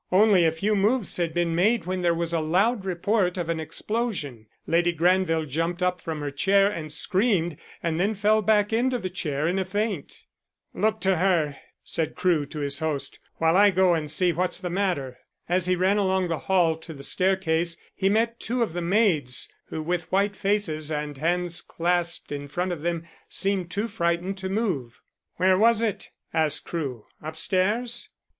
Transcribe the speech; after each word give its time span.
Only 0.11 0.45
a 0.45 0.51
few 0.51 0.75
moves 0.75 1.17
had 1.17 1.31
been 1.31 1.53
made 1.53 1.85
when 1.85 2.01
there 2.01 2.15
was 2.15 2.33
a 2.33 2.39
loud 2.39 2.85
report 2.85 3.37
of 3.37 3.49
an 3.49 3.59
explosion. 3.59 4.47
Lady 4.65 4.93
Granville 4.93 5.45
jumped 5.45 5.83
up 5.83 6.01
from 6.01 6.21
her 6.21 6.31
chair 6.31 6.71
and 6.71 6.91
screamed 6.91 7.55
and 7.83 7.99
then 7.99 8.15
fell 8.15 8.41
back 8.41 8.73
into 8.73 8.97
the 8.97 9.11
chair 9.11 9.47
in 9.47 9.59
a 9.59 9.63
faint. 9.63 10.25
"Look 10.73 11.01
to 11.01 11.17
her," 11.17 11.55
said 11.83 12.15
Crewe 12.15 12.47
to 12.47 12.61
his 12.61 12.79
host, 12.79 13.19
"while 13.35 13.55
I 13.55 13.69
go 13.69 13.93
and 13.93 14.09
see 14.09 14.33
what's 14.33 14.57
the 14.57 14.71
matter." 14.71 15.19
As 15.47 15.67
he 15.67 15.75
ran 15.75 15.99
along 15.99 16.29
the 16.29 16.39
hall 16.49 16.77
to 16.77 16.95
the 16.95 17.03
staircase 17.03 17.77
he 17.93 18.09
met 18.09 18.39
two 18.39 18.63
of 18.63 18.73
the 18.73 18.81
maids, 18.81 19.53
who 19.67 19.83
with 19.83 20.11
white 20.11 20.35
faces 20.35 20.89
and 20.89 21.15
hands 21.17 21.61
clasped 21.61 22.31
in 22.31 22.47
front 22.47 22.71
of 22.71 22.81
them 22.81 23.05
seemed 23.29 23.69
too 23.69 23.87
frightened 23.87 24.39
to 24.39 24.49
move. 24.49 24.99
"Where 25.35 25.59
was 25.59 25.79
it?" 25.83 26.09
asked 26.33 26.65
Crewe. 26.65 27.05
"Upstairs?" 27.21 28.09